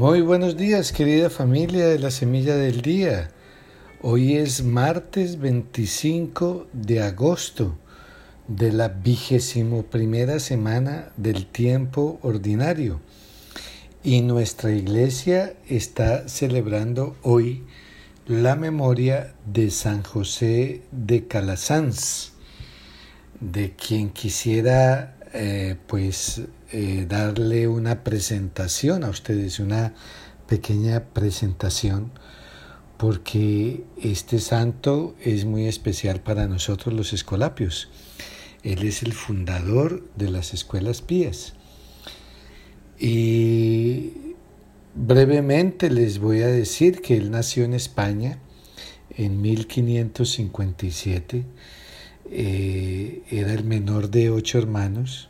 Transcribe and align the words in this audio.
Muy 0.00 0.22
buenos 0.22 0.56
días, 0.56 0.92
querida 0.92 1.28
familia 1.28 1.86
de 1.86 1.98
la 1.98 2.10
Semilla 2.10 2.56
del 2.56 2.80
Día. 2.80 3.32
Hoy 4.00 4.34
es 4.34 4.64
martes 4.64 5.38
25 5.38 6.68
de 6.72 7.02
agosto 7.02 7.76
de 8.48 8.72
la 8.72 8.88
vigésimo 8.88 9.82
primera 9.82 10.40
semana 10.40 11.12
del 11.18 11.44
tiempo 11.44 12.18
ordinario 12.22 13.02
y 14.02 14.22
nuestra 14.22 14.72
iglesia 14.72 15.52
está 15.68 16.26
celebrando 16.30 17.14
hoy 17.20 17.62
la 18.26 18.56
memoria 18.56 19.34
de 19.44 19.70
San 19.70 20.02
José 20.02 20.80
de 20.92 21.26
Calasanz, 21.26 22.32
de 23.38 23.74
quien 23.74 24.08
quisiera 24.08 25.18
eh, 25.34 25.76
pues 25.86 26.40
eh, 26.72 27.06
darle 27.08 27.68
una 27.68 28.04
presentación 28.04 29.04
a 29.04 29.10
ustedes, 29.10 29.58
una 29.58 29.94
pequeña 30.46 31.04
presentación, 31.12 32.12
porque 32.96 33.84
este 34.00 34.38
santo 34.40 35.14
es 35.20 35.44
muy 35.44 35.66
especial 35.66 36.20
para 36.20 36.46
nosotros 36.46 36.94
los 36.94 37.12
escolapios. 37.12 37.88
Él 38.62 38.86
es 38.86 39.02
el 39.02 39.14
fundador 39.14 40.06
de 40.16 40.30
las 40.30 40.52
escuelas 40.52 41.00
pías. 41.00 41.54
Y 42.98 44.34
brevemente 44.94 45.88
les 45.90 46.18
voy 46.18 46.42
a 46.42 46.48
decir 46.48 47.00
que 47.00 47.16
él 47.16 47.30
nació 47.30 47.64
en 47.64 47.72
España 47.72 48.38
en 49.16 49.40
1557 49.40 51.46
eh, 52.32 53.22
era 53.30 53.54
el 53.54 53.64
menor 53.64 54.10
de 54.10 54.30
ocho 54.30 54.58
hermanos 54.58 55.29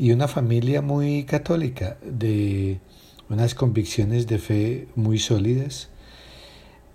y 0.00 0.12
una 0.12 0.28
familia 0.28 0.80
muy 0.80 1.24
católica, 1.24 1.98
de 2.02 2.80
unas 3.28 3.54
convicciones 3.54 4.26
de 4.26 4.38
fe 4.38 4.88
muy 4.96 5.18
sólidas 5.18 5.90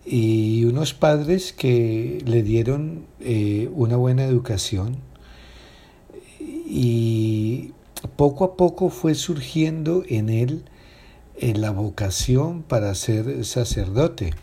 y 0.04 0.64
unos 0.64 0.96
padres 0.96 1.54
que 1.54 2.24
le 2.26 2.42
dieron 2.42 3.06
eh, 3.20 3.70
una 3.76 3.96
buena 3.96 4.24
educación 4.24 4.98
y 6.40 7.74
poco 8.16 8.44
a 8.44 8.58
poco 8.58 8.90
fue 8.90 9.14
surgiendo 9.14 10.04
en 10.10 10.30
él 10.30 10.66
la 11.40 11.70
vocación 11.70 12.64
para 12.64 12.96
ser 12.96 13.46
sacerdote 13.46 14.34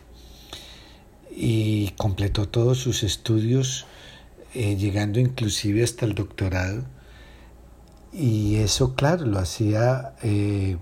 y 1.35 1.89
completó 1.97 2.47
todos 2.47 2.77
sus 2.77 3.03
estudios 3.03 3.87
eh, 4.53 4.77
llegando 4.77 5.19
inclusive 5.19 5.83
hasta 5.83 6.05
el 6.05 6.15
doctorado. 6.15 6.85
Y 8.13 8.57
eso, 8.57 8.95
claro, 8.95 9.25
lo 9.25 9.39
hacía 9.39 10.13
eh, 10.21 10.77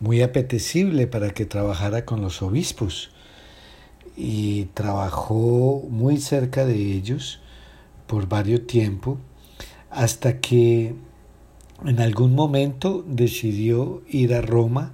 muy 0.00 0.22
apetecible 0.22 1.06
para 1.06 1.30
que 1.30 1.46
trabajara 1.46 2.04
con 2.04 2.20
los 2.20 2.42
obispos. 2.42 3.10
Y 4.16 4.64
trabajó 4.74 5.86
muy 5.88 6.16
cerca 6.16 6.64
de 6.64 6.74
ellos 6.74 7.40
por 8.08 8.28
varios 8.28 8.66
tiempo, 8.66 9.18
hasta 9.90 10.40
que 10.40 10.94
en 11.84 12.00
algún 12.00 12.34
momento 12.34 13.04
decidió 13.06 14.02
ir 14.08 14.34
a 14.34 14.40
Roma 14.40 14.92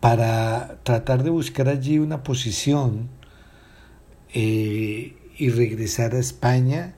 para 0.00 0.78
tratar 0.82 1.22
de 1.22 1.30
buscar 1.30 1.68
allí 1.68 1.98
una 1.98 2.22
posición 2.22 3.08
eh, 4.32 5.16
y 5.38 5.48
regresar 5.48 6.14
a 6.14 6.18
España 6.18 6.94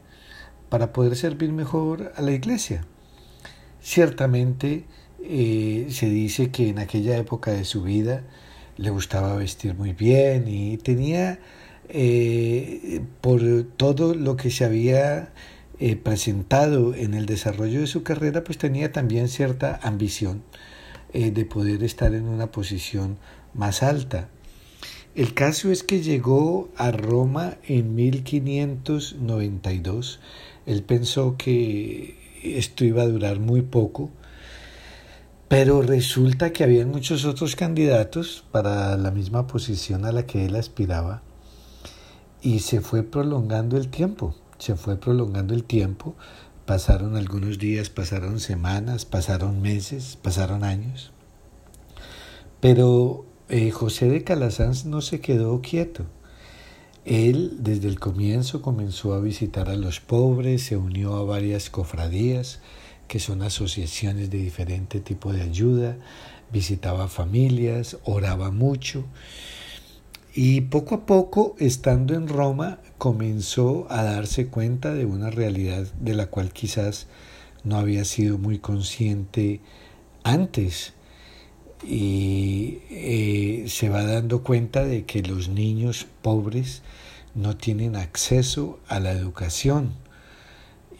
para 0.68 0.92
poder 0.92 1.16
servir 1.16 1.52
mejor 1.52 2.12
a 2.16 2.22
la 2.22 2.32
iglesia. 2.32 2.84
Ciertamente 3.86 4.84
eh, 5.22 5.86
se 5.91 6.10
dice 6.10 6.50
que 6.50 6.70
en 6.70 6.80
aquella 6.80 7.16
época 7.19 7.52
de 7.52 7.64
su 7.64 7.84
vida 7.84 8.24
le 8.78 8.91
gustaba 8.91 9.36
vestir 9.36 9.76
muy 9.76 9.92
bien 9.92 10.48
y 10.48 10.76
tenía 10.76 11.38
eh, 11.88 13.00
por 13.20 13.41
todo 13.76 14.14
lo 14.14 14.36
que 14.36 14.50
se 14.50 14.64
había 14.64 15.32
eh, 15.78 15.94
presentado 15.94 16.97
en 16.97 17.14
el 17.14 17.26
desarrollo 17.26 17.80
de 17.80 17.86
su 17.86 18.02
carrera, 18.02 18.42
pues 18.42 18.58
tenía 18.58 18.91
también 18.91 19.28
cierta 19.28 19.78
ambición 19.80 20.42
de 21.12 21.44
poder 21.44 21.84
estar 21.84 22.12
en 22.12 22.24
una 22.24 22.50
posición 22.50 23.18
más 23.54 23.84
alta. 23.84 24.28
El 25.14 25.32
caso 25.32 25.70
es 25.70 25.84
que 25.84 26.03
llegó 26.03 26.70
a 26.76 26.91
Roma 26.91 27.58
en 27.62 27.94
1592. 27.94 30.18
Él 30.66 30.82
pensó 30.82 31.36
que 31.38 32.25
esto 32.54 32.84
iba 32.84 33.02
a 33.02 33.08
durar 33.08 33.40
muy 33.40 33.62
poco, 33.62 34.10
pero 35.48 35.82
resulta 35.82 36.52
que 36.52 36.64
había 36.64 36.86
muchos 36.86 37.24
otros 37.24 37.56
candidatos 37.56 38.44
para 38.50 38.96
la 38.96 39.10
misma 39.10 39.46
posición 39.46 40.04
a 40.04 40.12
la 40.12 40.26
que 40.26 40.46
él 40.46 40.56
aspiraba 40.56 41.22
y 42.42 42.60
se 42.60 42.80
fue 42.80 43.02
prolongando 43.02 43.76
el 43.76 43.88
tiempo, 43.88 44.34
se 44.58 44.76
fue 44.76 44.96
prolongando 44.96 45.54
el 45.54 45.64
tiempo. 45.64 46.14
Pasaron 46.64 47.16
algunos 47.16 47.58
días, 47.58 47.90
pasaron 47.90 48.40
semanas, 48.40 49.04
pasaron 49.04 49.62
meses, 49.62 50.18
pasaron 50.20 50.64
años. 50.64 51.12
Pero 52.60 53.24
eh, 53.48 53.70
José 53.70 54.08
de 54.08 54.24
Calasanz 54.24 54.84
no 54.84 55.00
se 55.00 55.20
quedó 55.20 55.60
quieto. 55.60 56.06
Él 57.06 57.58
desde 57.60 57.88
el 57.88 57.98
comienzo 57.98 58.60
comenzó 58.60 59.14
a 59.14 59.20
visitar 59.20 59.70
a 59.70 59.76
los 59.76 60.00
pobres, 60.00 60.64
se 60.64 60.76
unió 60.76 61.14
a 61.14 61.24
varias 61.24 61.70
cofradías, 61.70 62.60
que 63.08 63.20
son 63.20 63.42
asociaciones 63.42 64.28
de 64.28 64.38
diferente 64.38 65.00
tipo 65.00 65.32
de 65.32 65.42
ayuda, 65.42 65.96
visitaba 66.52 67.08
familias, 67.08 67.96
oraba 68.04 68.50
mucho 68.50 69.04
y 70.38 70.60
poco 70.60 70.96
a 70.96 71.06
poco, 71.06 71.56
estando 71.58 72.14
en 72.14 72.28
Roma, 72.28 72.78
comenzó 72.98 73.86
a 73.88 74.02
darse 74.02 74.48
cuenta 74.48 74.92
de 74.92 75.06
una 75.06 75.30
realidad 75.30 75.86
de 75.98 76.12
la 76.12 76.26
cual 76.26 76.52
quizás 76.52 77.06
no 77.64 77.78
había 77.78 78.04
sido 78.04 78.36
muy 78.36 78.58
consciente 78.58 79.62
antes 80.24 80.92
y 81.84 82.78
eh, 82.91 83.64
se 83.69 83.88
va 83.88 84.04
dando 84.04 84.42
cuenta 84.42 84.84
de 84.84 85.04
que 85.04 85.22
los 85.22 85.48
niños 85.48 86.06
pobres 86.22 86.82
no 87.34 87.56
tienen 87.56 87.97
acceso 87.97 88.81
a 88.88 88.98
la 89.00 89.12
educación 89.12 89.92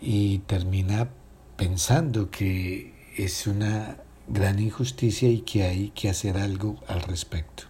y 0.01 0.39
termina 0.41 1.09
pensando 1.57 2.31
que 2.31 2.95
es 3.17 3.47
una 3.47 3.97
gran 4.29 4.59
injusticia 4.59 5.29
y 5.29 5.41
que 5.41 5.63
hay 5.63 5.89
que 5.91 6.11
hacer 6.11 6.37
algo 6.37 6.77
al 6.89 7.03
respecto. 7.03 7.65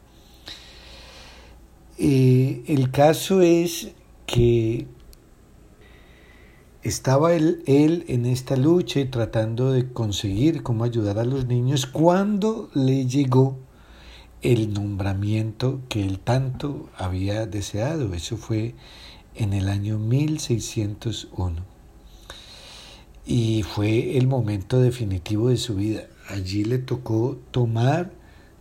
Eh, 1.99 2.63
el 2.67 2.91
caso 2.91 3.41
es 3.41 3.93
que 4.27 4.87
estaba 6.87 7.35
él, 7.35 7.63
en 7.67 8.27
esta 8.27 8.57
lucha 8.57 9.01
y 9.01 9.07
tratando 9.07 9.73
de 9.73 9.93
conseguir 9.93 10.63
cómo 10.63 10.85
ayudar 10.85 11.19
a 11.19 11.25
los 11.25 11.47
niños 11.47 11.87
cuando 11.87 12.71
le 12.75 13.07
llegó 13.07 13.59
el 14.43 14.73
nombramiento 14.73 15.81
que 15.89 16.07
él 16.07 16.21
tanto 16.21 16.89
había 16.97 17.47
deseado. 17.47 18.15
Eso 18.15 18.37
fue 18.37 18.75
en 19.35 19.53
el 19.53 19.69
año 19.69 19.99
1601. 19.99 21.63
Y 23.27 23.65
fue 23.65 24.17
el 24.17 24.29
momento 24.29 24.81
definitivo 24.81 25.49
de 25.49 25.57
su 25.57 25.75
vida. 25.75 26.07
Allí 26.29 26.65
le 26.65 26.79
tocó 26.79 27.37
tomar 27.51 28.13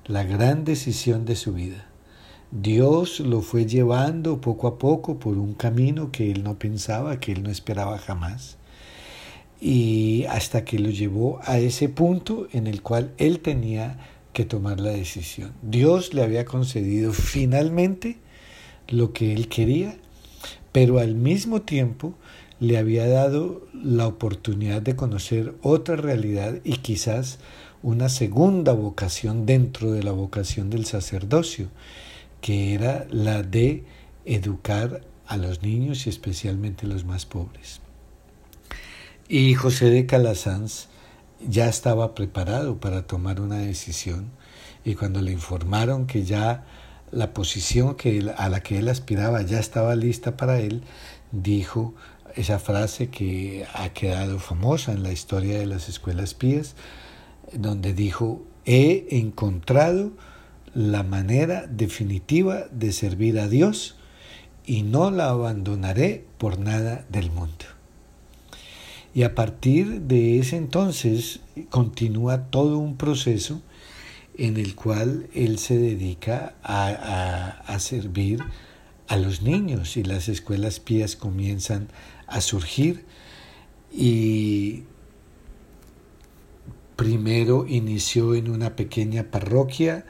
la 0.06 0.24
gran 0.24 0.66
decisión 0.66 1.26
de 1.26 1.36
su 1.36 1.54
vida. 1.54 1.88
Dios 2.52 3.20
lo 3.20 3.42
fue 3.42 3.66
llevando 3.66 4.40
poco 4.40 4.68
a 4.68 4.78
poco 4.78 5.20
por 5.20 5.38
un 5.38 5.54
camino 5.54 6.12
que 6.12 6.32
él 6.32 6.44
no 6.44 6.58
pensaba, 6.58 7.20
que 7.20 7.32
él 7.32 7.44
no 7.44 7.50
esperaba 7.50 7.98
jamás. 7.98 8.58
Y 9.60 10.26
hasta 10.30 10.64
que 10.64 10.80
lo 10.80 10.90
llevó 10.90 11.40
a 11.44 11.58
ese 11.58 11.90
punto 11.90 12.48
en 12.52 12.68
el 12.68 12.82
cual 12.82 13.14
él 13.18 13.40
tenía 13.40 13.98
que 14.34 14.46
tomar 14.46 14.80
la 14.80 14.92
decisión. 14.92 15.54
Dios 15.62 16.14
le 16.14 16.22
había 16.22 16.46
concedido 16.46 17.14
finalmente 17.14 18.18
lo 18.88 19.14
que 19.14 19.34
él 19.34 19.48
quería, 19.48 19.96
pero 20.72 21.00
al 21.00 21.16
mismo 21.16 21.62
tiempo 21.62 22.14
le 22.60 22.78
había 22.78 23.08
dado 23.08 23.68
la 23.74 24.08
oportunidad 24.08 24.82
de 24.82 24.96
conocer 24.96 25.56
otra 25.62 25.96
realidad 25.96 26.60
y 26.64 26.78
quizás 26.78 27.40
una 27.82 28.10
segunda 28.10 28.74
vocación 28.74 29.46
dentro 29.46 29.92
de 29.92 30.04
la 30.04 30.12
vocación 30.12 30.70
del 30.70 30.86
sacerdocio 30.86 31.70
que 32.46 32.76
era 32.76 33.08
la 33.10 33.42
de 33.42 33.86
educar 34.24 35.02
a 35.26 35.36
los 35.36 35.64
niños 35.64 36.06
y 36.06 36.12
especialmente 36.12 36.86
los 36.86 37.04
más 37.04 37.26
pobres. 37.26 37.82
Y 39.28 39.56
José 39.56 39.90
de 39.90 40.06
Calasanz 40.06 40.86
ya 41.40 41.68
estaba 41.68 42.14
preparado 42.14 42.80
para 42.80 43.08
tomar 43.08 43.42
una 43.42 43.58
decisión 43.58 44.30
y 44.84 44.94
cuando 44.94 45.24
le 45.24 45.32
informaron 45.32 46.06
que 46.06 46.24
ya 46.24 46.66
la 47.10 47.34
posición 47.34 47.96
que 47.96 48.32
a 48.38 48.48
la 48.48 48.62
que 48.62 48.78
él 48.78 48.90
aspiraba 48.90 49.42
ya 49.42 49.58
estaba 49.58 49.96
lista 49.96 50.38
para 50.38 50.60
él, 50.60 50.84
dijo 51.32 51.96
esa 52.36 52.60
frase 52.60 53.10
que 53.10 53.66
ha 53.74 53.90
quedado 53.90 54.38
famosa 54.38 54.92
en 54.92 55.02
la 55.02 55.12
historia 55.12 55.58
de 55.58 55.66
las 55.66 55.90
escuelas 55.90 56.36
pías, 56.36 56.76
donde 57.54 57.96
dijo, 57.96 58.46
he 58.66 59.08
encontrado 59.18 60.12
la 60.76 61.04
manera 61.04 61.66
definitiva 61.68 62.68
de 62.70 62.92
servir 62.92 63.40
a 63.40 63.48
Dios 63.48 63.96
y 64.66 64.84
no 64.84 65.10
la 65.10 65.30
abandonaré 65.30 66.26
por 66.38 66.60
nada 66.60 67.06
del 67.10 67.32
mundo. 67.32 67.66
Y 69.14 69.24
a 69.24 69.34
partir 69.34 70.02
de 70.02 70.38
ese 70.40 70.58
entonces 70.58 71.40
continúa 71.70 72.48
todo 72.50 72.78
un 72.78 72.98
proceso 72.98 73.62
en 74.38 74.58
el 74.58 74.76
cual 74.76 75.30
él 75.34 75.58
se 75.60 75.78
dedica 75.78 76.56
a, 76.62 77.62
a, 77.66 77.80
servir 77.80 78.44
a 79.08 79.16
los 79.16 79.42
niños 79.42 79.96
y 79.96 80.04
las 80.04 80.28
escuelas 80.28 80.82
pías 80.82 81.16
comienzan 81.16 81.88
a 82.28 82.42
surgir 82.42 83.06
y 83.94 84.84
primero 86.98 87.66
inició 87.66 88.36
en 88.36 88.50
una 88.50 88.76
pequeña 88.76 89.24
parroquia 89.32 90.06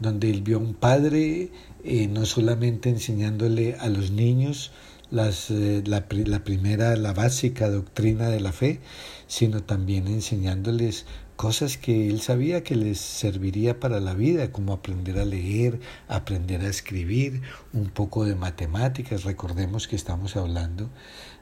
donde 0.00 0.30
él 0.30 0.42
vio 0.42 0.56
a 0.56 0.60
un 0.60 0.74
padre 0.74 1.50
eh, 1.84 2.08
no 2.08 2.26
solamente 2.26 2.88
enseñándole 2.88 3.76
a 3.78 3.88
los 3.88 4.10
niños 4.10 4.72
las, 5.10 5.50
eh, 5.50 5.82
la, 5.86 6.06
la, 6.10 6.44
primera, 6.44 6.94
la 6.96 7.12
básica 7.12 7.68
doctrina 7.68 8.28
de 8.28 8.40
la 8.40 8.52
fe, 8.52 8.80
sino 9.26 9.62
también 9.62 10.06
enseñándoles 10.06 11.06
cosas 11.36 11.78
que 11.78 12.08
él 12.08 12.20
sabía 12.20 12.62
que 12.62 12.76
les 12.76 13.00
serviría 13.00 13.80
para 13.80 13.98
la 13.98 14.12
vida, 14.12 14.52
como 14.52 14.74
aprender 14.74 15.18
a 15.18 15.24
leer, 15.24 15.80
aprender 16.06 16.60
a 16.60 16.68
escribir, 16.68 17.40
un 17.72 17.88
poco 17.88 18.26
de 18.26 18.34
matemáticas. 18.34 19.24
Recordemos 19.24 19.88
que 19.88 19.96
estamos 19.96 20.36
hablando 20.36 20.90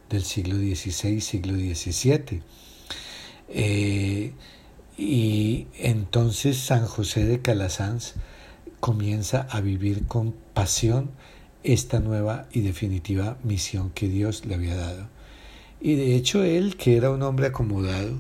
del 0.09 0.23
siglo 0.23 0.55
XVI, 0.55 1.21
siglo 1.21 1.55
XVII. 1.55 2.43
Eh, 3.49 4.33
y 4.97 5.67
entonces 5.79 6.59
San 6.59 6.87
José 6.87 7.25
de 7.25 7.43
Calasanz 7.43 8.15
comienza 8.81 9.47
a 9.51 9.61
vivir 9.61 10.07
con 10.07 10.35
pasión 10.55 11.11
esta 11.63 12.01
nueva 12.01 12.47
y 12.53 12.61
definitiva 12.61 13.37
misión 13.43 13.91
que 13.91 14.09
Dios 14.09 14.47
le 14.47 14.55
había 14.55 14.77
dado. 14.77 15.09
Y 15.81 15.95
de 15.95 16.17
hecho 16.17 16.43
él, 16.43 16.77
que 16.77 16.97
era 16.97 17.11
un 17.11 17.23
hombre 17.23 17.47
acomodado, 17.47 18.19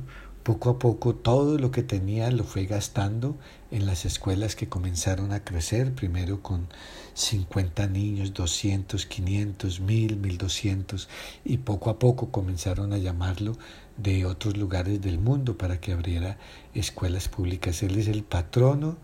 poco 0.49 0.71
a 0.71 0.79
poco 0.79 1.15
todo 1.15 1.59
lo 1.59 1.71
que 1.71 1.83
tenía 1.83 2.31
lo 2.31 2.43
fue 2.43 2.65
gastando 2.65 3.37
en 3.71 3.85
las 3.85 4.07
escuelas 4.07 4.57
que 4.57 4.69
comenzaron 4.69 5.33
a 5.33 5.45
crecer, 5.45 5.95
primero 5.95 6.43
con 6.43 6.69
50 7.15 7.87
niños, 7.89 8.33
200, 8.33 9.05
500, 9.05 9.81
1000, 9.81 10.17
1200, 10.17 11.09
y 11.45 11.59
poco 11.59 11.91
a 11.91 11.99
poco 11.99 12.31
comenzaron 12.31 12.95
a 12.95 12.99
llamarlo 12.99 13.59
de 13.99 14.25
otros 14.25 14.57
lugares 14.57 15.01
del 15.03 15.19
mundo 15.19 15.59
para 15.59 15.81
que 15.81 15.93
abriera 15.93 16.39
escuelas 16.75 17.29
públicas. 17.29 17.83
Él 17.83 17.99
es 17.99 18.09
el 18.09 18.23
patrono 18.23 18.97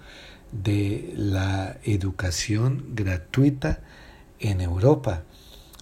de 0.52 1.12
la 1.16 1.78
educación 1.84 2.92
gratuita 2.94 3.80
en 4.40 4.60
Europa 4.60 5.24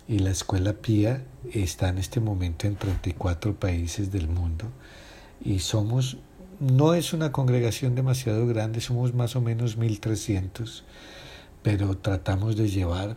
y 0.09 0.19
la 0.19 0.31
escuela 0.31 0.73
Pía 0.73 1.25
está 1.53 1.89
en 1.89 1.99
este 1.99 2.21
momento 2.21 2.67
en 2.67 2.77
34 2.77 3.55
países 3.55 4.11
del 4.11 4.29
mundo 4.29 4.67
y 5.45 5.59
somos, 5.59 6.19
no 6.61 6.95
es 6.95 7.13
una 7.13 7.33
congregación 7.33 7.95
demasiado 7.95 8.47
grande, 8.47 8.81
somos 8.81 9.15
más 9.15 9.37
o 9.37 9.41
menos 9.41 9.77
1300, 9.77 10.85
pero 11.63 11.97
tratamos 11.99 12.57
de 12.57 12.69
llevar 12.69 13.17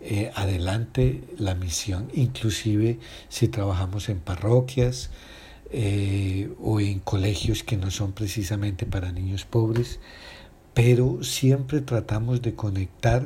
eh, 0.00 0.30
adelante 0.34 1.24
la 1.38 1.54
misión, 1.54 2.08
inclusive 2.14 2.98
si 3.28 3.48
trabajamos 3.48 4.08
en 4.08 4.20
parroquias 4.20 5.10
eh, 5.70 6.50
o 6.60 6.78
en 6.80 7.00
colegios 7.00 7.64
que 7.64 7.76
no 7.76 7.90
son 7.90 8.12
precisamente 8.12 8.86
para 8.86 9.10
niños 9.12 9.44
pobres, 9.44 9.98
pero 10.72 11.24
siempre 11.24 11.80
tratamos 11.80 12.40
de 12.42 12.54
conectar 12.54 13.24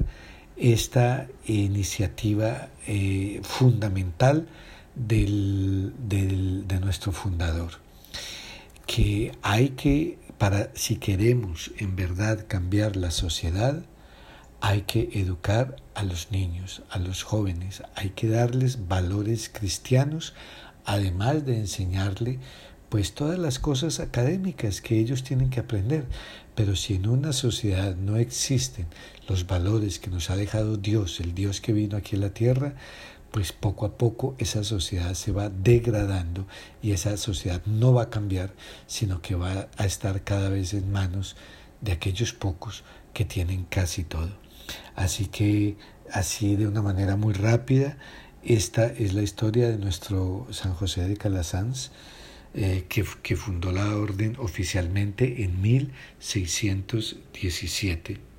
esta 0.57 1.29
iniciativa 1.47 2.71
eh, 2.87 3.41
fundamental 3.43 4.49
del, 4.95 5.93
del, 6.09 6.67
de 6.67 6.81
nuestro 6.81 7.13
fundador, 7.13 7.73
que 8.87 9.33
hay 9.43 9.71
que, 9.71 10.19
para 10.39 10.71
si 10.75 10.97
queremos 10.97 11.73
en 11.77 11.97
verdad 11.97 12.47
cambiar 12.49 12.97
la 12.97 13.11
sociedad, 13.11 13.85
hay 14.65 14.83
que 14.83 15.11
educar 15.15 15.75
a 15.97 16.05
los 16.05 16.31
niños, 16.31 16.83
a 16.89 17.01
los 17.01 17.25
jóvenes, 17.25 17.83
hay 17.97 18.11
que 18.11 18.29
darles 18.29 18.87
valores 18.87 19.51
cristianos, 19.53 20.35
además 20.85 21.45
de 21.45 21.59
enseñarle 21.59 22.39
pues 22.89 23.13
todas 23.13 23.41
las 23.41 23.59
cosas 23.59 23.99
académicas 23.99 24.81
que 24.81 25.01
ellos 25.01 25.25
tienen 25.25 25.51
que 25.51 25.59
aprender. 25.59 26.07
Pero 26.55 26.77
si 26.77 26.95
en 26.95 27.09
una 27.09 27.33
sociedad 27.33 27.97
no 27.97 28.17
existen 28.19 28.87
los 29.29 29.49
valores 29.49 29.99
que 29.99 30.11
nos 30.11 30.31
ha 30.31 30.37
dejado 30.37 30.77
Dios, 30.77 31.19
el 31.19 31.35
Dios 31.35 31.61
que 31.61 31.73
vino 31.73 31.97
aquí 31.97 32.15
a 32.15 32.21
la 32.21 32.33
tierra, 32.33 32.75
pues 33.33 33.51
poco 33.51 33.85
a 33.85 33.99
poco 33.99 34.37
esa 34.39 34.63
sociedad 34.63 35.15
se 35.15 35.33
va 35.33 35.49
degradando 35.49 36.47
y 36.83 36.93
esa 36.93 37.17
sociedad 37.17 37.63
no 37.67 37.95
va 37.95 38.05
a 38.05 38.11
cambiar, 38.11 38.53
sino 38.87 39.23
que 39.23 39.35
va 39.35 39.69
a 39.77 39.87
estar 39.87 40.23
cada 40.23 40.51
vez 40.51 40.73
en 40.73 40.93
manos 40.93 41.35
de 41.81 41.91
aquellos 41.91 42.33
pocos 42.33 42.85
que 43.13 43.25
tienen 43.25 43.65
casi 43.65 44.05
todo. 44.05 44.42
Así 44.95 45.27
que 45.27 45.77
así 46.11 46.57
de 46.57 46.67
una 46.67 46.81
manera 46.83 47.17
muy 47.17 47.35
rápida, 47.35 47.99
esta 48.43 48.87
es 48.87 49.13
la 49.15 49.23
historia 49.23 49.69
de 49.69 49.79
nuestro 49.79 50.47
San 50.51 50.75
José 50.75 51.09
de 51.09 51.17
Calasanz, 51.17 51.93
eh, 52.55 52.85
que, 52.89 53.05
que 53.23 53.37
fundó 53.37 53.73
la 53.73 53.97
orden 53.97 54.37
oficialmente 54.39 55.43
en 55.43 55.63
1617 55.63 58.33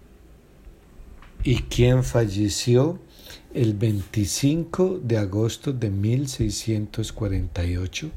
y 1.44 1.64
quien 1.64 2.04
falleció 2.04 3.00
el 3.54 3.74
25 3.74 5.00
de 5.04 5.18
agosto 5.18 5.74
de 5.74 5.90
1648 5.90 8.12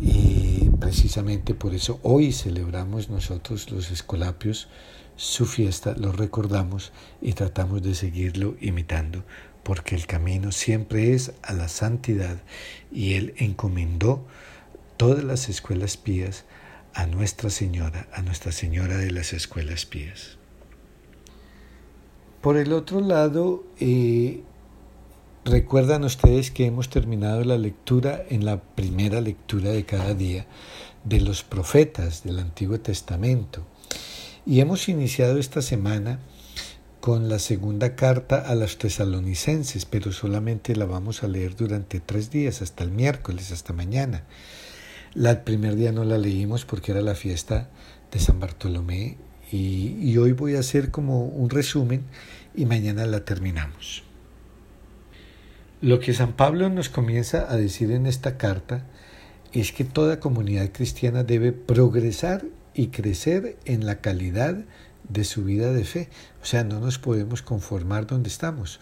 y 0.00 0.70
precisamente 0.80 1.54
por 1.54 1.74
eso 1.74 2.00
hoy 2.02 2.32
celebramos 2.32 3.08
nosotros 3.08 3.70
los 3.70 3.90
escolapios 3.90 4.68
su 5.16 5.46
fiesta, 5.46 5.94
lo 5.96 6.12
recordamos 6.12 6.92
y 7.20 7.32
tratamos 7.34 7.82
de 7.82 7.94
seguirlo 7.94 8.56
imitando, 8.60 9.24
porque 9.62 9.94
el 9.94 10.06
camino 10.06 10.52
siempre 10.52 11.12
es 11.12 11.32
a 11.42 11.52
la 11.52 11.68
santidad 11.68 12.42
y 12.90 13.14
él 13.14 13.34
encomendó 13.36 14.26
todas 14.96 15.24
las 15.24 15.48
escuelas 15.48 15.96
pías 15.96 16.44
a 16.94 17.06
Nuestra 17.06 17.50
Señora, 17.50 18.08
a 18.12 18.22
Nuestra 18.22 18.52
Señora 18.52 18.96
de 18.96 19.10
las 19.10 19.32
Escuelas 19.32 19.86
Pías. 19.86 20.36
Por 22.40 22.56
el 22.56 22.72
otro 22.72 23.00
lado, 23.00 23.64
eh, 23.78 24.42
recuerdan 25.44 26.04
ustedes 26.04 26.50
que 26.50 26.66
hemos 26.66 26.88
terminado 26.88 27.44
la 27.44 27.56
lectura 27.56 28.22
en 28.28 28.44
la 28.44 28.60
primera 28.60 29.20
lectura 29.20 29.70
de 29.70 29.84
cada 29.84 30.14
día 30.14 30.46
de 31.04 31.20
los 31.20 31.42
profetas 31.44 32.24
del 32.24 32.38
Antiguo 32.38 32.80
Testamento. 32.80 33.64
Y 34.44 34.60
hemos 34.60 34.88
iniciado 34.88 35.38
esta 35.38 35.62
semana 35.62 36.18
con 37.00 37.28
la 37.28 37.38
segunda 37.38 37.94
carta 37.94 38.38
a 38.38 38.54
los 38.54 38.78
tesalonicenses, 38.78 39.84
pero 39.84 40.12
solamente 40.12 40.74
la 40.74 40.84
vamos 40.84 41.22
a 41.22 41.28
leer 41.28 41.54
durante 41.54 42.00
tres 42.00 42.30
días, 42.30 42.62
hasta 42.62 42.84
el 42.84 42.90
miércoles, 42.90 43.52
hasta 43.52 43.72
mañana. 43.72 44.24
La, 45.14 45.44
primer 45.44 45.76
día 45.76 45.92
no 45.92 46.04
la 46.04 46.18
leímos 46.18 46.64
porque 46.64 46.92
era 46.92 47.02
la 47.02 47.14
fiesta 47.14 47.68
de 48.10 48.18
San 48.18 48.40
Bartolomé 48.40 49.16
y 49.50 50.16
hoy 50.16 50.32
voy 50.32 50.56
a 50.56 50.60
hacer 50.60 50.90
como 50.90 51.26
un 51.26 51.50
resumen 51.50 52.04
y 52.54 52.64
mañana 52.64 53.04
la 53.06 53.24
terminamos. 53.24 54.02
Lo 55.82 55.98
que 55.98 56.14
San 56.14 56.32
Pablo 56.34 56.70
nos 56.70 56.88
comienza 56.88 57.52
a 57.52 57.56
decir 57.56 57.90
en 57.90 58.06
esta 58.06 58.38
carta 58.38 58.86
es 59.52 59.72
que 59.72 59.84
toda 59.84 60.20
comunidad 60.20 60.70
cristiana 60.72 61.24
debe 61.24 61.52
progresar 61.52 62.44
y 62.74 62.88
crecer 62.88 63.56
en 63.64 63.86
la 63.86 64.00
calidad 64.00 64.64
de 65.08 65.24
su 65.24 65.44
vida 65.44 65.72
de 65.72 65.84
fe. 65.84 66.08
O 66.42 66.46
sea, 66.46 66.64
no 66.64 66.80
nos 66.80 66.98
podemos 66.98 67.42
conformar 67.42 68.06
donde 68.06 68.28
estamos. 68.28 68.80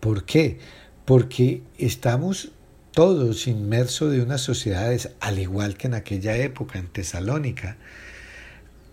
¿Por 0.00 0.24
qué? 0.24 0.58
Porque 1.04 1.62
estamos 1.78 2.52
todos 2.92 3.46
inmersos 3.46 4.12
de 4.12 4.22
unas 4.22 4.40
sociedades, 4.40 5.10
al 5.20 5.38
igual 5.38 5.76
que 5.76 5.86
en 5.86 5.94
aquella 5.94 6.36
época, 6.36 6.78
en 6.78 6.88
Tesalónica, 6.88 7.76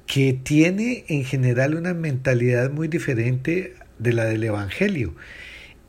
que 0.06 0.34
tiene 0.34 1.06
en 1.08 1.26
general 1.26 1.76
una 1.76 1.94
mentalidad 1.94 2.70
muy 2.70 2.88
diferente 2.88 3.76
de 3.98 4.14
la 4.14 4.26
del 4.26 4.44
Evangelio. 4.44 5.16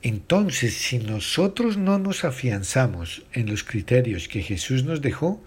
Entonces, 0.03 0.75
si 0.75 0.99
nosotros 0.99 1.77
no 1.77 1.99
nos 1.99 2.25
afianzamos 2.25 3.25
en 3.33 3.51
los 3.51 3.65
criterios 3.65 4.29
que 4.29 4.43
Jesús 4.43 4.85
nos 4.85 5.03
dejó, 5.03 5.43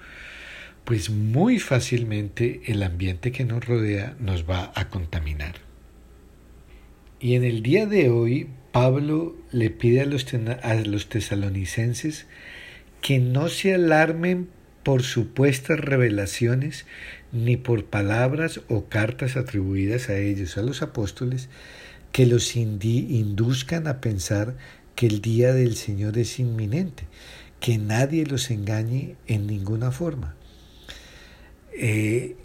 pues 0.89 1.12
muy 1.12 1.60
fácilmente 1.60 2.62
el 2.65 2.81
ambiente 2.81 3.31
que 3.31 3.46
nos 3.46 3.63
rodea 3.63 4.15
nos 4.19 4.50
va 4.50 4.72
a 4.74 4.89
contaminar. 4.89 5.53
Y 7.19 7.36
en 7.36 7.43
el 7.43 7.62
día 7.62 7.86
de 7.86 8.10
hoy, 8.10 8.48
Pablo 8.72 9.36
le 9.51 9.69
pide 9.69 10.01
a 10.01 10.08
los, 10.08 10.25
a 10.63 10.74
los 10.74 11.08
tesalonicenses 11.08 12.25
que 13.01 13.19
no 13.19 13.50
se 13.50 13.75
alarmen 13.75 14.50
por 14.81 15.03
supuestas 15.03 15.79
revelaciones, 15.79 16.88
ni 17.31 17.55
por 17.55 17.86
palabras 17.86 18.62
o 18.67 18.86
cartas 18.86 19.38
atribuidas 19.38 20.10
a 20.10 20.17
ellos, 20.17 20.58
a 20.58 20.63
los 20.63 20.81
apóstoles, 20.81 21.50
que 22.12 22.25
los 22.25 22.55
induzcan 22.55 23.86
a 23.86 24.01
pensar 24.01 24.58
que 24.96 25.05
el 25.05 25.22
día 25.22 25.53
del 25.53 25.75
Señor 25.75 26.17
es 26.17 26.39
inminente, 26.39 27.03
que 27.60 27.77
nadie 27.77 28.25
los 28.25 28.50
engañe 28.50 29.17
en 29.27 29.46
ninguna 29.46 29.91
forma. 29.91 30.34
Eh, 31.81 32.36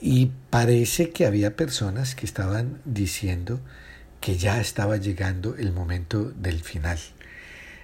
y 0.00 0.30
parece 0.50 1.10
que 1.10 1.26
había 1.26 1.56
personas 1.56 2.14
que 2.14 2.24
estaban 2.24 2.80
diciendo 2.84 3.60
que 4.20 4.36
ya 4.36 4.60
estaba 4.60 4.96
llegando 4.96 5.56
el 5.56 5.72
momento 5.72 6.30
del 6.30 6.60
final. 6.60 6.98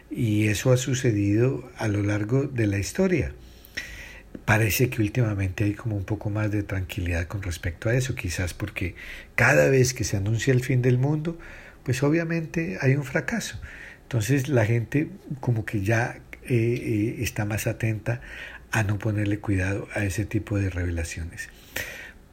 Y 0.08 0.46
eso 0.46 0.72
ha 0.72 0.76
sucedido 0.76 1.68
a 1.76 1.88
lo 1.88 2.04
largo 2.04 2.44
de 2.44 2.68
la 2.68 2.78
historia. 2.78 3.32
Parece 4.44 4.88
que 4.88 5.02
últimamente 5.02 5.64
hay 5.64 5.74
como 5.74 5.96
un 5.96 6.04
poco 6.04 6.30
más 6.30 6.52
de 6.52 6.62
tranquilidad 6.62 7.26
con 7.26 7.42
respecto 7.42 7.88
a 7.88 7.94
eso, 7.94 8.14
quizás 8.14 8.54
porque 8.54 8.94
cada 9.34 9.68
vez 9.68 9.94
que 9.94 10.04
se 10.04 10.16
anuncia 10.16 10.52
el 10.52 10.62
fin 10.62 10.80
del 10.80 10.98
mundo, 10.98 11.36
pues 11.82 12.04
obviamente 12.04 12.78
hay 12.80 12.94
un 12.94 13.04
fracaso. 13.04 13.58
Entonces 14.02 14.48
la 14.48 14.64
gente 14.64 15.08
como 15.40 15.64
que 15.64 15.82
ya 15.82 16.20
eh, 16.46 16.54
eh, 16.54 17.16
está 17.20 17.44
más 17.44 17.66
atenta 17.66 18.20
a 18.74 18.82
no 18.82 18.98
ponerle 18.98 19.38
cuidado 19.38 19.86
a 19.94 20.04
ese 20.04 20.24
tipo 20.24 20.58
de 20.58 20.68
revelaciones. 20.68 21.48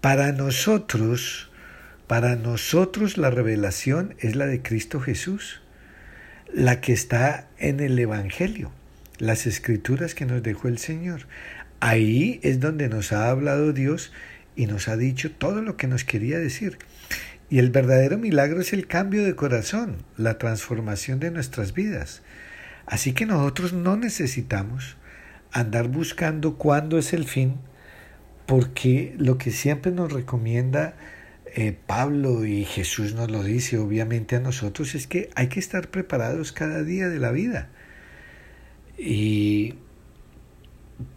Para 0.01 0.31
nosotros, 0.31 1.51
para 2.07 2.35
nosotros 2.35 3.19
la 3.19 3.29
revelación 3.29 4.15
es 4.17 4.35
la 4.35 4.47
de 4.47 4.63
Cristo 4.63 4.99
Jesús, 4.99 5.61
la 6.51 6.81
que 6.81 6.93
está 6.93 7.47
en 7.59 7.79
el 7.79 7.97
Evangelio, 7.99 8.71
las 9.19 9.45
escrituras 9.45 10.15
que 10.15 10.25
nos 10.25 10.41
dejó 10.41 10.67
el 10.67 10.79
Señor. 10.79 11.27
Ahí 11.79 12.39
es 12.41 12.59
donde 12.59 12.89
nos 12.89 13.11
ha 13.11 13.29
hablado 13.29 13.71
Dios 13.71 14.11
y 14.55 14.65
nos 14.65 14.87
ha 14.87 14.97
dicho 14.97 15.29
todo 15.29 15.61
lo 15.61 15.77
que 15.77 15.85
nos 15.85 16.03
quería 16.03 16.39
decir. 16.39 16.79
Y 17.51 17.59
el 17.59 17.69
verdadero 17.69 18.17
milagro 18.17 18.61
es 18.61 18.73
el 18.73 18.87
cambio 18.87 19.23
de 19.23 19.35
corazón, 19.35 19.97
la 20.17 20.39
transformación 20.39 21.19
de 21.19 21.29
nuestras 21.29 21.75
vidas. 21.75 22.23
Así 22.87 23.13
que 23.13 23.27
nosotros 23.27 23.73
no 23.73 23.95
necesitamos 23.95 24.97
andar 25.51 25.87
buscando 25.87 26.57
cuándo 26.57 26.97
es 26.97 27.13
el 27.13 27.25
fin, 27.25 27.55
porque 28.45 29.15
lo 29.17 29.37
que 29.37 29.51
siempre 29.51 29.91
nos 29.91 30.11
recomienda 30.11 30.95
eh, 31.53 31.77
Pablo 31.85 32.45
y 32.45 32.63
Jesús 32.63 33.13
nos 33.13 33.29
lo 33.29 33.43
dice 33.43 33.77
obviamente 33.77 34.37
a 34.37 34.39
nosotros 34.39 34.95
es 34.95 35.05
que 35.05 35.29
hay 35.35 35.47
que 35.47 35.59
estar 35.59 35.89
preparados 35.89 36.53
cada 36.53 36.83
día 36.83 37.09
de 37.09 37.19
la 37.19 37.31
vida. 37.31 37.69
Y 38.97 39.75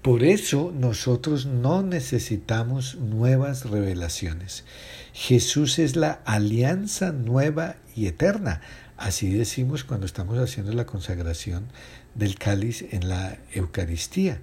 por 0.02 0.24
eso 0.24 0.72
nosotros 0.76 1.46
no 1.46 1.82
necesitamos 1.82 2.96
nuevas 2.96 3.70
revelaciones. 3.70 4.64
Jesús 5.12 5.78
es 5.78 5.94
la 5.94 6.20
alianza 6.24 7.12
nueva 7.12 7.76
y 7.94 8.06
eterna. 8.06 8.60
Así 8.96 9.30
decimos 9.30 9.84
cuando 9.84 10.06
estamos 10.06 10.38
haciendo 10.38 10.72
la 10.72 10.86
consagración 10.86 11.66
del 12.14 12.36
cáliz 12.36 12.84
en 12.92 13.08
la 13.08 13.38
Eucaristía. 13.52 14.40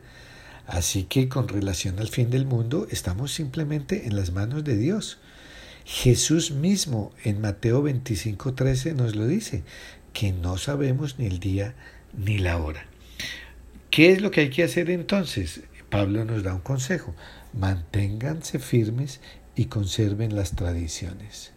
Así 0.67 1.03
que 1.03 1.29
con 1.29 1.47
relación 1.47 1.99
al 1.99 2.09
fin 2.09 2.29
del 2.29 2.45
mundo 2.45 2.87
estamos 2.91 3.33
simplemente 3.33 4.07
en 4.07 4.15
las 4.15 4.31
manos 4.31 4.63
de 4.63 4.77
Dios. 4.77 5.19
Jesús 5.85 6.51
mismo 6.51 7.11
en 7.23 7.41
Mateo 7.41 7.83
25:13 7.83 8.93
nos 8.93 9.15
lo 9.15 9.27
dice, 9.27 9.63
que 10.13 10.31
no 10.31 10.57
sabemos 10.57 11.17
ni 11.19 11.25
el 11.25 11.39
día 11.39 11.73
ni 12.13 12.37
la 12.37 12.57
hora. 12.57 12.85
¿Qué 13.89 14.11
es 14.11 14.21
lo 14.21 14.31
que 14.31 14.41
hay 14.41 14.49
que 14.49 14.63
hacer 14.63 14.89
entonces? 14.89 15.61
Pablo 15.89 16.23
nos 16.23 16.43
da 16.43 16.53
un 16.53 16.61
consejo. 16.61 17.13
Manténganse 17.53 18.59
firmes 18.59 19.19
y 19.55 19.65
conserven 19.65 20.35
las 20.35 20.51
tradiciones. 20.55 21.51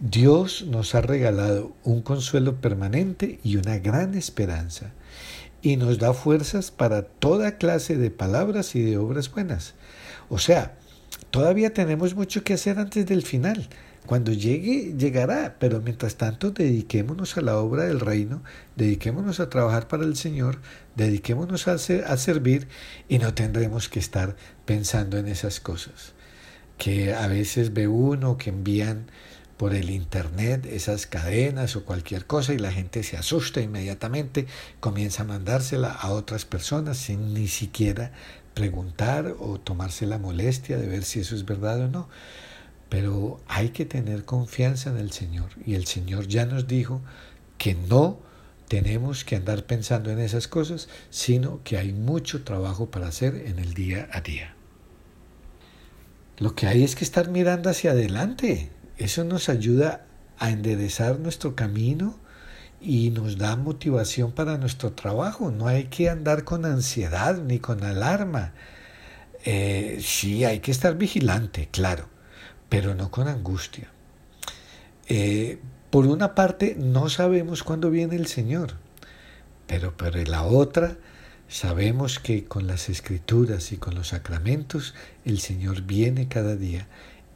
Dios 0.00 0.64
nos 0.64 0.94
ha 0.94 1.00
regalado 1.00 1.72
un 1.82 2.02
consuelo 2.02 2.60
permanente 2.60 3.40
y 3.42 3.56
una 3.56 3.78
gran 3.78 4.14
esperanza, 4.14 4.92
y 5.60 5.76
nos 5.76 5.98
da 5.98 6.14
fuerzas 6.14 6.70
para 6.70 7.02
toda 7.02 7.58
clase 7.58 7.96
de 7.96 8.12
palabras 8.12 8.76
y 8.76 8.82
de 8.82 8.96
obras 8.96 9.28
buenas. 9.28 9.74
O 10.28 10.38
sea, 10.38 10.76
todavía 11.32 11.74
tenemos 11.74 12.14
mucho 12.14 12.44
que 12.44 12.54
hacer 12.54 12.78
antes 12.78 13.06
del 13.06 13.24
final. 13.24 13.68
Cuando 14.06 14.32
llegue, 14.32 14.94
llegará, 14.96 15.56
pero 15.58 15.80
mientras 15.80 16.14
tanto 16.14 16.52
dediquémonos 16.52 17.36
a 17.36 17.40
la 17.40 17.58
obra 17.58 17.82
del 17.82 17.98
reino, 17.98 18.44
dediquémonos 18.76 19.40
a 19.40 19.50
trabajar 19.50 19.88
para 19.88 20.04
el 20.04 20.16
Señor, 20.16 20.60
dediquémonos 20.94 21.66
a, 21.66 21.72
a 21.72 22.16
servir 22.16 22.68
y 23.08 23.18
no 23.18 23.34
tendremos 23.34 23.88
que 23.88 23.98
estar 23.98 24.36
pensando 24.64 25.18
en 25.18 25.26
esas 25.26 25.58
cosas. 25.58 26.12
Que 26.78 27.14
a 27.14 27.26
veces 27.26 27.74
ve 27.74 27.88
uno 27.88 28.38
que 28.38 28.50
envían 28.50 29.06
por 29.58 29.74
el 29.74 29.90
internet 29.90 30.64
esas 30.66 31.06
cadenas 31.06 31.76
o 31.76 31.84
cualquier 31.84 32.26
cosa 32.26 32.54
y 32.54 32.58
la 32.58 32.72
gente 32.72 33.02
se 33.02 33.16
asusta 33.16 33.60
inmediatamente, 33.60 34.46
comienza 34.80 35.22
a 35.22 35.26
mandársela 35.26 35.92
a 35.92 36.12
otras 36.12 36.44
personas 36.44 36.96
sin 36.96 37.34
ni 37.34 37.48
siquiera 37.48 38.12
preguntar 38.54 39.34
o 39.38 39.58
tomarse 39.58 40.06
la 40.06 40.18
molestia 40.18 40.78
de 40.78 40.86
ver 40.86 41.04
si 41.04 41.20
eso 41.20 41.34
es 41.34 41.44
verdad 41.44 41.80
o 41.80 41.88
no. 41.88 42.08
Pero 42.88 43.40
hay 43.48 43.70
que 43.70 43.84
tener 43.84 44.24
confianza 44.24 44.90
en 44.90 44.96
el 44.96 45.12
Señor. 45.12 45.50
Y 45.66 45.74
el 45.74 45.86
Señor 45.86 46.28
ya 46.28 46.46
nos 46.46 46.66
dijo 46.66 47.02
que 47.58 47.74
no 47.74 48.18
tenemos 48.68 49.24
que 49.24 49.36
andar 49.36 49.64
pensando 49.64 50.10
en 50.10 50.20
esas 50.20 50.46
cosas, 50.46 50.88
sino 51.10 51.60
que 51.64 51.78
hay 51.78 51.92
mucho 51.92 52.44
trabajo 52.44 52.90
para 52.90 53.08
hacer 53.08 53.34
en 53.46 53.58
el 53.58 53.74
día 53.74 54.08
a 54.12 54.20
día. 54.20 54.54
Lo 56.38 56.54
que 56.54 56.68
hay 56.68 56.84
es 56.84 56.94
que 56.94 57.04
estar 57.04 57.28
mirando 57.28 57.68
hacia 57.68 57.90
adelante. 57.90 58.70
Eso 58.98 59.24
nos 59.24 59.48
ayuda 59.48 60.04
a 60.38 60.50
enderezar 60.50 61.18
nuestro 61.18 61.56
camino 61.56 62.18
y 62.80 63.10
nos 63.10 63.38
da 63.38 63.56
motivación 63.56 64.32
para 64.32 64.58
nuestro 64.58 64.92
trabajo. 64.92 65.50
No 65.50 65.66
hay 65.66 65.84
que 65.84 66.10
andar 66.10 66.44
con 66.44 66.64
ansiedad 66.64 67.38
ni 67.38 67.58
con 67.58 67.82
alarma. 67.82 68.52
Eh, 69.44 70.00
sí, 70.02 70.44
hay 70.44 70.60
que 70.60 70.70
estar 70.70 70.96
vigilante, 70.96 71.68
claro 71.70 72.08
pero 72.68 72.94
no 72.94 73.10
con 73.10 73.28
angustia. 73.28 73.90
Eh, 75.08 75.58
por 75.90 76.06
una 76.06 76.34
parte, 76.34 76.76
no 76.78 77.08
sabemos 77.08 77.62
cuándo 77.62 77.90
viene 77.90 78.16
el 78.16 78.26
Señor, 78.26 78.74
pero 79.66 79.96
por 79.96 80.16
la 80.28 80.42
otra, 80.42 80.98
sabemos 81.48 82.18
que 82.18 82.44
con 82.44 82.66
las 82.66 82.88
escrituras 82.88 83.72
y 83.72 83.78
con 83.78 83.94
los 83.94 84.08
sacramentos, 84.08 84.94
el 85.24 85.40
Señor 85.40 85.82
viene 85.82 86.28
cada 86.28 86.56
día 86.56 86.88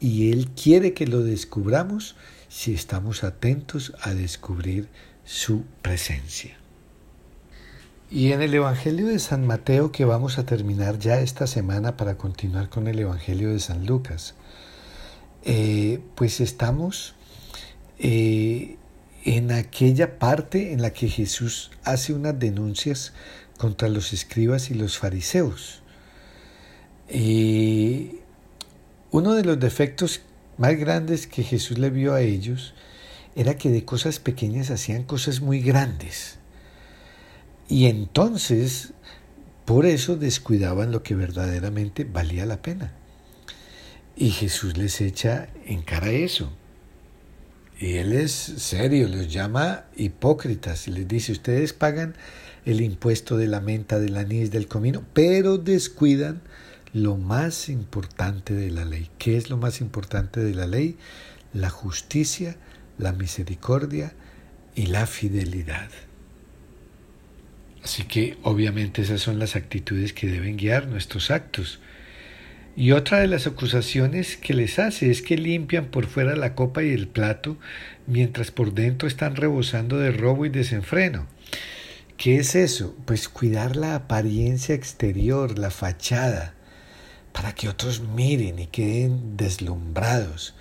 y 0.03 0.33
Él 0.33 0.49
quiere 0.49 0.93
que 0.93 1.07
lo 1.07 1.23
descubramos 1.23 2.17
si 2.49 2.73
estamos 2.73 3.23
atentos 3.23 3.93
a 4.01 4.13
descubrir 4.13 4.89
su 5.23 5.63
presencia. 5.81 6.57
Y 8.11 8.33
en 8.33 8.41
el 8.41 8.53
Evangelio 8.53 9.07
de 9.07 9.17
San 9.17 9.47
Mateo, 9.47 9.93
que 9.93 10.03
vamos 10.03 10.37
a 10.37 10.45
terminar 10.45 10.99
ya 10.99 11.21
esta 11.21 11.47
semana 11.47 11.95
para 11.95 12.17
continuar 12.17 12.67
con 12.67 12.89
el 12.89 12.99
Evangelio 12.99 13.51
de 13.51 13.59
San 13.59 13.85
Lucas, 13.85 14.35
eh, 15.45 16.01
pues 16.15 16.41
estamos 16.41 17.15
eh, 17.97 18.75
en 19.23 19.53
aquella 19.53 20.19
parte 20.19 20.73
en 20.73 20.81
la 20.81 20.91
que 20.91 21.07
Jesús 21.07 21.71
hace 21.85 22.13
unas 22.13 22.37
denuncias 22.37 23.13
contra 23.57 23.87
los 23.87 24.11
escribas 24.11 24.69
y 24.69 24.73
los 24.73 24.97
fariseos. 24.97 25.81
Y 27.09 28.17
uno 29.13 29.35
de 29.35 29.45
los 29.45 29.59
defectos 29.59 30.21
más 30.57 30.75
grandes 30.75 31.27
que 31.27 31.43
Jesús 31.43 31.77
le 31.77 31.91
vio 31.91 32.15
a 32.15 32.21
ellos 32.21 32.73
era 33.35 33.57
que 33.57 33.69
de 33.69 33.85
cosas 33.85 34.17
pequeñas 34.17 34.71
hacían 34.71 35.03
cosas 35.03 35.39
muy 35.39 35.61
grandes. 35.61 36.39
Y 37.69 37.85
entonces, 37.85 38.93
por 39.65 39.85
eso 39.85 40.15
descuidaban 40.15 40.91
lo 40.91 41.03
que 41.03 41.13
verdaderamente 41.13 42.05
valía 42.05 42.47
la 42.47 42.63
pena. 42.63 42.91
Y 44.15 44.31
Jesús 44.31 44.77
les 44.77 44.99
echa 44.99 45.47
en 45.67 45.83
cara 45.83 46.09
eso. 46.09 46.51
Y 47.79 47.97
Él 47.97 48.13
es 48.13 48.31
serio, 48.31 49.07
los 49.07 49.31
llama 49.31 49.85
hipócritas 49.95 50.87
y 50.87 50.91
les 50.91 51.07
dice, 51.07 51.33
ustedes 51.33 51.73
pagan 51.73 52.15
el 52.65 52.81
impuesto 52.81 53.37
de 53.37 53.45
la 53.45 53.61
menta, 53.61 53.99
del 53.99 54.17
anís, 54.17 54.49
del 54.49 54.67
comino, 54.67 55.03
pero 55.13 55.59
descuidan 55.59 56.41
lo 56.93 57.17
más 57.17 57.69
importante 57.69 58.53
de 58.53 58.69
la 58.69 58.85
ley. 58.85 59.09
¿Qué 59.17 59.35
es 59.35 59.49
lo 59.49 59.57
más 59.57 59.81
importante 59.81 60.39
de 60.39 60.53
la 60.53 60.67
ley? 60.67 60.97
La 61.51 61.69
justicia, 61.69 62.55
la 62.99 63.11
misericordia 63.11 64.13
y 64.75 64.85
la 64.85 65.07
fidelidad. 65.07 65.89
Así 67.83 68.03
que 68.03 68.37
obviamente 68.43 69.01
esas 69.01 69.21
son 69.21 69.39
las 69.39 69.55
actitudes 69.55 70.13
que 70.13 70.27
deben 70.27 70.55
guiar 70.55 70.87
nuestros 70.87 71.31
actos. 71.31 71.79
Y 72.75 72.91
otra 72.91 73.19
de 73.19 73.27
las 73.27 73.45
acusaciones 73.45 74.37
que 74.37 74.53
les 74.53 74.79
hace 74.79 75.11
es 75.11 75.21
que 75.21 75.37
limpian 75.37 75.87
por 75.87 76.05
fuera 76.05 76.35
la 76.35 76.55
copa 76.55 76.83
y 76.83 76.91
el 76.91 77.07
plato, 77.07 77.57
mientras 78.07 78.51
por 78.51 78.73
dentro 78.73 79.07
están 79.07 79.35
rebosando 79.35 79.97
de 79.97 80.11
robo 80.11 80.45
y 80.45 80.49
desenfreno. 80.49 81.27
¿Qué 82.17 82.37
es 82.37 82.55
eso? 82.55 82.95
Pues 83.05 83.27
cuidar 83.29 83.75
la 83.75 83.95
apariencia 83.95 84.75
exterior, 84.75 85.59
la 85.59 85.71
fachada, 85.71 86.53
para 87.33 87.53
que 87.53 87.67
otros 87.67 88.01
miren 88.01 88.59
y 88.59 88.67
queden 88.67 89.35
deslumbrados, 89.35 90.55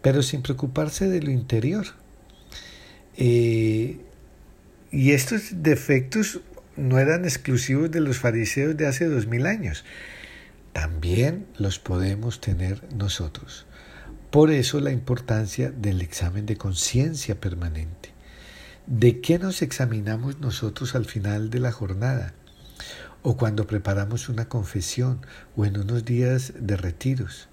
pero 0.00 0.22
sin 0.22 0.42
preocuparse 0.42 1.08
de 1.08 1.20
lo 1.20 1.30
interior. 1.30 1.86
Eh, 3.16 3.98
y 4.90 5.12
estos 5.12 5.62
defectos 5.62 6.40
no 6.76 6.98
eran 6.98 7.24
exclusivos 7.24 7.90
de 7.90 8.00
los 8.00 8.18
fariseos 8.18 8.76
de 8.76 8.86
hace 8.86 9.06
dos 9.06 9.26
mil 9.26 9.46
años. 9.46 9.84
También 10.72 11.46
los 11.58 11.78
podemos 11.78 12.40
tener 12.40 12.82
nosotros. 12.94 13.66
Por 14.30 14.50
eso 14.50 14.80
la 14.80 14.92
importancia 14.92 15.70
del 15.70 16.02
examen 16.02 16.46
de 16.46 16.56
conciencia 16.56 17.40
permanente. 17.40 18.10
¿De 18.86 19.20
qué 19.20 19.38
nos 19.38 19.62
examinamos 19.62 20.38
nosotros 20.38 20.94
al 20.94 21.06
final 21.06 21.50
de 21.50 21.60
la 21.60 21.72
jornada? 21.72 22.34
O 23.28 23.36
cuando 23.36 23.66
preparamos 23.66 24.28
una 24.28 24.48
confesión 24.48 25.18
o 25.56 25.64
en 25.64 25.80
unos 25.80 26.04
días 26.04 26.52
de 26.60 26.76
retiros. 26.76 27.48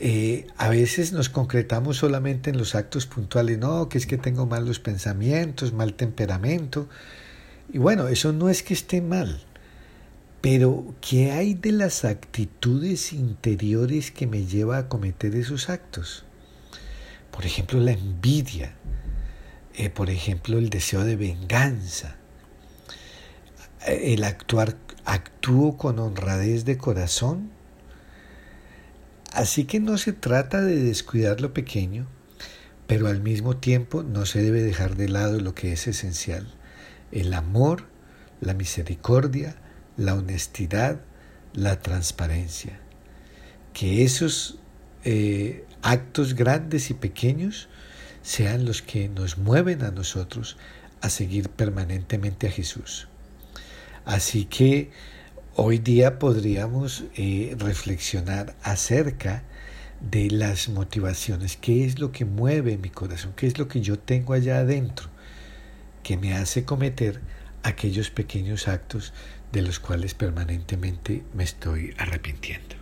Eh, 0.00 0.46
a 0.56 0.70
veces 0.70 1.12
nos 1.12 1.28
concretamos 1.28 1.98
solamente 1.98 2.48
en 2.48 2.56
los 2.56 2.74
actos 2.74 3.04
puntuales, 3.04 3.58
no, 3.58 3.90
que 3.90 3.98
es 3.98 4.06
que 4.06 4.16
tengo 4.16 4.46
malos 4.46 4.80
pensamientos, 4.80 5.74
mal 5.74 5.92
temperamento. 5.92 6.88
Y 7.70 7.76
bueno, 7.76 8.08
eso 8.08 8.32
no 8.32 8.48
es 8.48 8.62
que 8.62 8.72
esté 8.72 9.02
mal, 9.02 9.42
pero 10.40 10.94
¿qué 11.02 11.32
hay 11.32 11.52
de 11.52 11.72
las 11.72 12.06
actitudes 12.06 13.12
interiores 13.12 14.10
que 14.10 14.26
me 14.26 14.46
lleva 14.46 14.78
a 14.78 14.88
cometer 14.88 15.34
esos 15.34 15.68
actos? 15.68 16.24
Por 17.30 17.44
ejemplo, 17.44 17.78
la 17.78 17.92
envidia, 17.92 18.72
eh, 19.74 19.90
por 19.90 20.08
ejemplo, 20.08 20.56
el 20.56 20.70
deseo 20.70 21.04
de 21.04 21.16
venganza, 21.16 22.16
el 23.88 24.24
actuar, 24.24 24.76
actúo 25.04 25.76
con 25.76 25.98
honradez 25.98 26.64
de 26.64 26.78
corazón 26.78 27.58
Así 29.32 29.64
que 29.64 29.78
no 29.78 29.98
se 29.98 30.12
trata 30.12 30.62
de 30.62 30.82
descuidar 30.82 31.40
lo 31.40 31.52
pequeño, 31.52 32.06
pero 32.86 33.08
al 33.08 33.20
mismo 33.20 33.56
tiempo 33.56 34.02
no 34.02 34.24
se 34.24 34.42
debe 34.42 34.62
dejar 34.62 34.96
de 34.96 35.08
lado 35.08 35.38
lo 35.38 35.54
que 35.54 35.72
es 35.72 35.86
esencial, 35.86 36.46
el 37.12 37.34
amor, 37.34 37.84
la 38.40 38.54
misericordia, 38.54 39.56
la 39.96 40.14
honestidad, 40.14 41.02
la 41.52 41.80
transparencia. 41.80 42.80
Que 43.74 44.02
esos 44.02 44.58
eh, 45.04 45.64
actos 45.82 46.34
grandes 46.34 46.90
y 46.90 46.94
pequeños 46.94 47.68
sean 48.22 48.64
los 48.64 48.80
que 48.80 49.08
nos 49.08 49.36
mueven 49.36 49.82
a 49.82 49.90
nosotros 49.90 50.56
a 51.00 51.10
seguir 51.10 51.50
permanentemente 51.50 52.48
a 52.48 52.50
Jesús. 52.50 53.08
Así 54.08 54.46
que 54.46 54.90
Hoy 55.60 55.78
día 55.78 56.20
podríamos 56.20 57.02
eh, 57.16 57.56
reflexionar 57.58 58.54
acerca 58.62 59.42
de 60.00 60.30
las 60.30 60.68
motivaciones, 60.68 61.56
qué 61.56 61.84
es 61.84 61.98
lo 61.98 62.12
que 62.12 62.24
mueve 62.24 62.78
mi 62.78 62.90
corazón, 62.90 63.32
qué 63.34 63.48
es 63.48 63.58
lo 63.58 63.66
que 63.66 63.80
yo 63.80 63.98
tengo 63.98 64.34
allá 64.34 64.58
adentro, 64.58 65.08
que 66.04 66.16
me 66.16 66.34
hace 66.34 66.64
cometer 66.64 67.20
aquellos 67.64 68.10
pequeños 68.10 68.68
actos 68.68 69.12
de 69.50 69.62
los 69.62 69.80
cuales 69.80 70.14
permanentemente 70.14 71.24
me 71.34 71.42
estoy 71.42 71.92
arrepintiendo. 71.98 72.77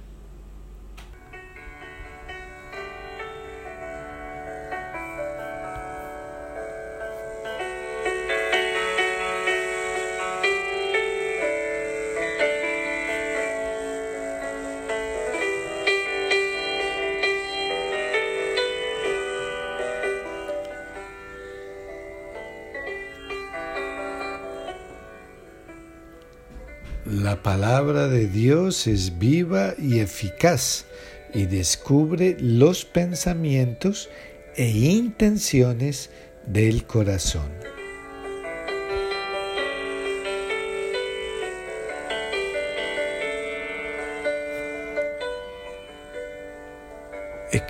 Dios 28.37 28.87
es 28.87 29.19
viva 29.19 29.75
y 29.79 30.01
eficaz 30.01 30.85
y 31.33 31.47
descubre 31.47 32.37
los 32.39 32.85
pensamientos 32.85 34.11
e 34.57 34.69
intenciones 34.69 36.11
del 36.45 36.85
corazón. 36.85 37.51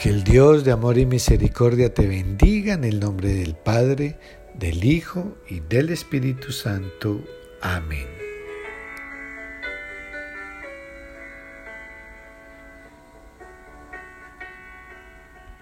Que 0.02 0.10
el 0.10 0.24
Dios 0.24 0.64
de 0.64 0.72
amor 0.72 0.98
y 0.98 1.06
misericordia 1.06 1.94
te 1.94 2.06
bendiga 2.06 2.74
en 2.74 2.84
el 2.84 3.00
nombre 3.00 3.32
del 3.32 3.54
Padre, 3.54 4.16
del 4.52 4.84
Hijo 4.84 5.38
y 5.48 5.60
del 5.60 5.88
Espíritu 5.88 6.52
Santo. 6.52 7.24
Amén. 7.62 8.15